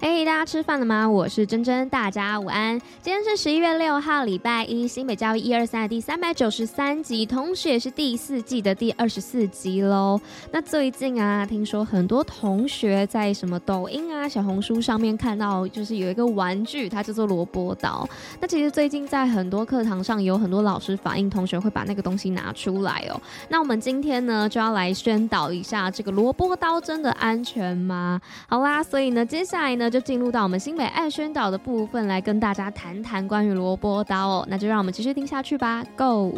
[0.00, 1.08] 嘿大家吃饭了吗？
[1.08, 2.80] 我是珍珍，大家午安。
[3.02, 10.20] 今天是十一月六号，礼拜一，新北教育一二三的第三百九十三集，同时也是第四季的第二十四集喽。
[10.52, 18.08] 那最近啊，听说很多同学在什么抖音啊、小红书上面看到，就是有一个玩具，它叫做萝卜刀。
[18.40, 23.20] 那其实最近在很多课堂上，有很多老师反映，同学会把那个东西拿出来哦。
[23.48, 28.20] 那我们今天呢，就要来宣导一下，这个萝卜刀真的安全吗？
[28.46, 29.87] 好啦，所以呢，接下来呢。
[29.88, 34.46] 就进入到我们新北爱宣导的部分，来跟大家谈谈关于萝卜刀哦。
[34.48, 36.34] 那就让我们继续听下去吧，Go！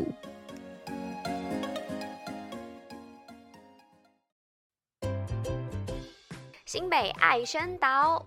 [6.64, 8.24] 新北爱宣导。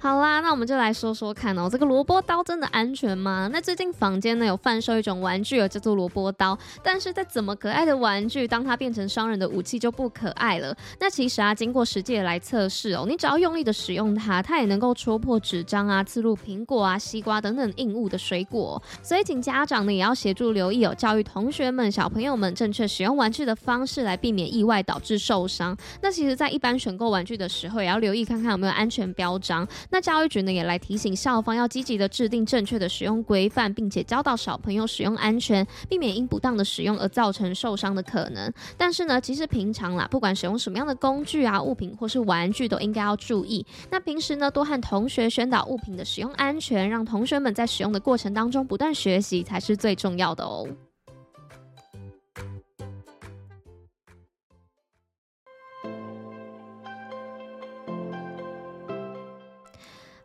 [0.00, 3.50] 好啦，那我们就来说说看哦，这个萝卜刀真的安全吗？
[3.52, 10.72] 那最近坊间呢有贩售一种玩具，叫做萝卜刀，但是在怎么可爱的玩具，当它变成伤人的武器就不可爱了。
[11.00, 18.80] 那其实啊，经过实际的来测试哦，你只要用力的使用它，它也能够戳破纸张啊，刺入苹果啊、西瓜等等硬物的水果。
[19.02, 25.76] 所以请家长呢也要协助留意哦，教育同学们、小朋友们正确使用玩具的方式，来避免意外导致受伤。
[26.00, 29.66] 那其实，在一般选购玩具的时候，也要留意看看有没有安全标章。
[29.90, 38.52] 那教育局呢也来提醒校方要积极的制定正确的使用规范，并且教导小朋友使用安全，避免因不当的使用而造成受伤的可能。
[38.76, 43.64] 但是呢，其实平常啦，不管使用什么样的工具啊、物品或是玩具，都应该要注意。
[43.90, 50.66] 那平时呢，多和同学宣导物品的使用安全，让同学们在使用的过程当中不断学习，才是最重要的哦。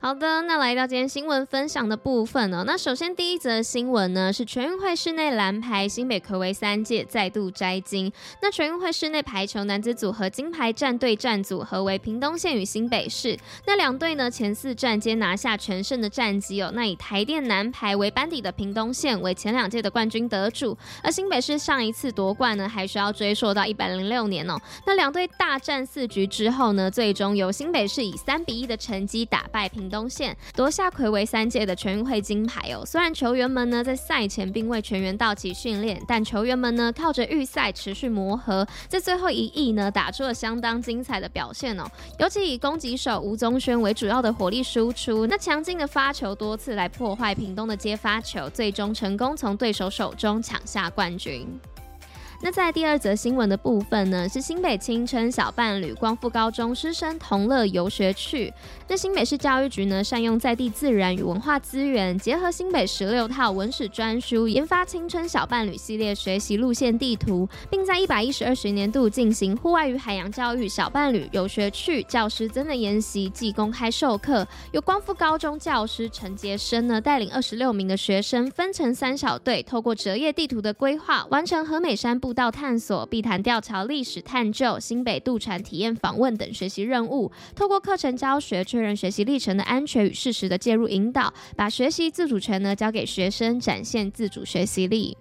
[0.06, 2.66] 好的，那来到今天新闻分享的部分呢。
[2.68, 8.12] 那首先第一则新闻呢是全运会室内蓝排，新北睽违三届再度摘金。
[8.42, 13.40] 那全运会室内排球男子组合金牌战对战组合为屏东县与新北市。
[13.66, 16.70] 那两队呢前四战皆拿下全胜的战绩哦。
[16.76, 24.60] 那以台电男排为班底的屏东县为前两届的冠军得主，而新北市上一次夺冠呢还需要追溯到一百零六年哦。
[24.86, 29.90] 那两队大战四局之后呢，最终由新北市以三比一的成绩打败屏。
[29.94, 32.84] 东线夺下睽违三届的全运会金牌哦。
[32.84, 41.84] 虽然球员们呢在赛前并未全员到齐训练，但球员们呢靠着预赛持续磨合，在最后一役呢打出了相当精彩的表现哦。
[42.18, 51.48] 尤其以攻击手吴宗轩为主要的火力输出，那强劲的发球多次来破坏屏东的接发球，最终成功从对手手中抢下冠军。
[52.44, 58.54] 那在第二则新闻的部分呢，是新北青春小伴侣光复高中师生同乐游学趣。
[58.86, 74.46] 那新北市教育局呢，善用在地自然与文化资源，结合新北十六套文史专书，研发青春小伴侣系列学习路线地图，并在一百一十二学年度进行户外与海洋教育小伴侣游学趣教师真的研习暨公开授课。
[74.74, 82.33] 由光复高中教师陈杰生呢，带领二十六名的学生分成三小队，透过折页地图的规划，完成和美山部。
[82.34, 95.16] 到探索、碧潭吊桥历史探究、新北渡船体验访问等学习任务，透过课程教学确认学习历程的安全与适时的介入引导，把学习自主权呢交给学生，展现自主学习力。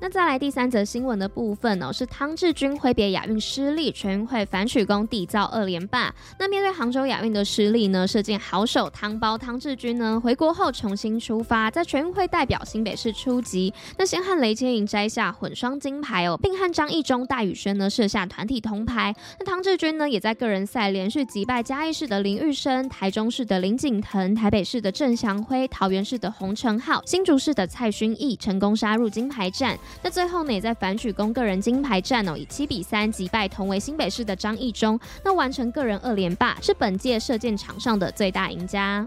[0.00, 6.14] 那再来第三则新闻的部分哦，是汤智钧挥别亚运失利，全运会反曲弓缔造二连霸。
[6.38, 13.74] 那面对杭州亚运的失利呢，射箭好手汤包汤智钧呢回国后重新出发，在全运会代表新北市出击。
[13.98, 19.12] 那先和雷千莹摘下混双金牌哦，并和张义中、戴宇轩呢射下团体铜牌。
[19.40, 29.76] 那汤智钧呢也在个人赛连续击败嘉义市的林玉生、台中市的林景腾、台北市的郑祥辉、桃园市的洪承浩、新竹市的蔡勋义，成功杀入金牌战。
[30.02, 39.06] 那最后呢，也在反曲弓个人金牌战哦，以七比三击败同为新北市的张义中，那完成个人二连霸，是本届射箭场上的最大赢家。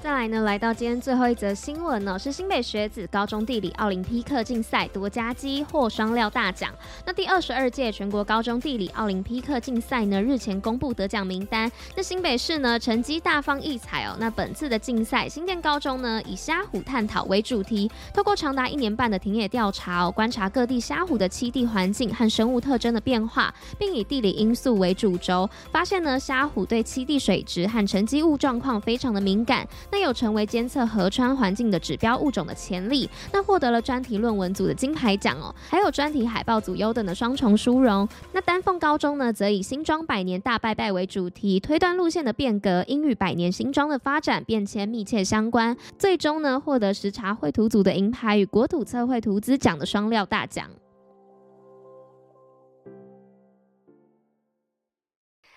[0.00, 6.72] 再来呢，来到今天最后一则新闻呢，是新北学子高中地理奥林匹克竞赛夺佳绩，获双料大奖。
[7.04, 11.70] 那第二十二届全国高中地理奥林匹克竞赛呢，日前公布得奖名单。
[11.96, 14.16] 那新北市呢，成绩大放异彩哦。
[14.20, 29.66] 那本次的竞赛，新店高中呢，以虾虎探讨为主题，透过长达一年半的田野调查哦，观察各地虾虎的栖地环境和生物特征的变化，并以地理因素为主轴，发现呢，虾虎对栖地水质和沉积物状况非常的敏感。
[29.90, 38.08] 那有成为监测河川环境的指标物种的潜力，那获得了专题论文组的金牌奖哦，还有专题海报组优等的双重殊荣。
[38.32, 50.68] 那丹凤高中呢，则以新庄百年大拜拜为主题，推断路线的变革应与百年新庄的发展变迁密切相关，最终呢获得时查绘图组的银牌与国土测绘图资奖的双料大奖。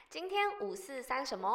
[0.10, 1.48] 今天五四三什么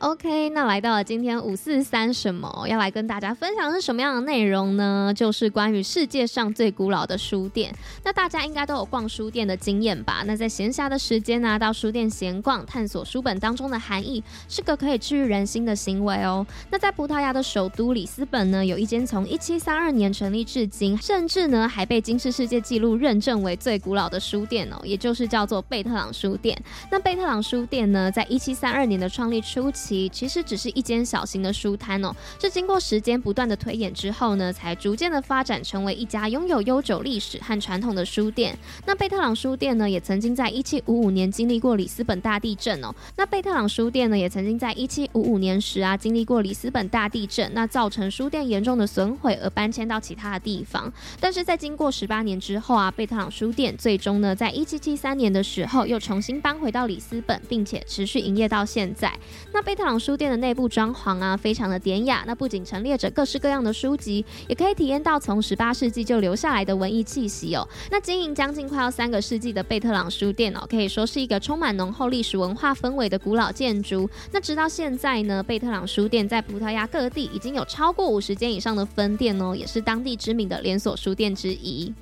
[0.00, 5.12] ？OK，那来到了今天五四三什么要来跟大家分享是什么样的内容呢？
[5.14, 7.74] 就是关于世界上最古老的书店。
[8.04, 10.22] 那大家应该都有逛书店的经验吧？
[10.24, 16.46] 那在闲暇的时间呢、到书店闲逛，探索书本当中的含义，是个可以治愈人心的行为哦。
[16.70, 26.56] 那在葡萄牙的首都里斯本呢，有一间从一七三二年成立至今，甚至呢还被金世世界纪录认证为最古老的书店哦，也就是叫做贝特朗书店。
[26.90, 29.87] 那贝特朗书店呢，在一七三二年的创立初期。
[30.10, 38.56] 其实只是一间小型的书摊哦，是经过时间不断的推演之后呢，才逐渐的发展成为一家拥有悠久历史和传统的书店。
[38.86, 42.94] 那贝特朗书店呢，也曾经在一七五五年经历过里斯本大地震哦。
[43.16, 50.92] 那贝特朗书店呢，也曾经在一七五五年时啊，经历过里斯本大地震，那造成书店严重的损毁而搬迁到其他的地方。
[51.20, 59.16] 但是在经过十八年之后啊，贝特朗书店最终呢，在一七七三年的时候又重新搬回到里斯本，并且持续营业到现在。
[59.52, 62.24] 那贝特朗书店的内部装潢啊，非常的典雅。
[62.26, 67.66] 那不仅陈列着各式各样的书籍，也可以体验到从十八世纪就留下来的文艺气息哦。
[67.88, 74.10] 那经营将近快要三个世纪的贝特朗书店哦，可以说是一个充满浓厚历史文化氛围的古老建筑。
[74.32, 81.94] 那直到现在呢，贝特朗书店在葡萄牙各地已经有超过五十间以上的分店哦，也是当地知名的连锁书店之一。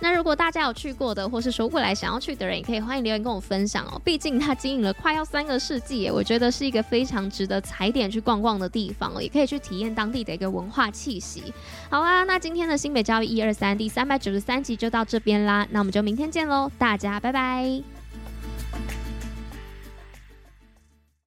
[0.00, 4.00] 那如果大家有去过的，或是说未来想要去的人，也可以欢迎留言跟我分享哦。
[4.04, 11.52] 毕竟它经营了快要三个世纪，我觉得是一个非常值得踩点去逛逛的地方哦，也可以去体验当地的一个文化气息。
[11.90, 17.97] 好啦，那今天的新北教育一二三第三百九十三集就到这边啦，那我们就明天见喽，大家拜拜。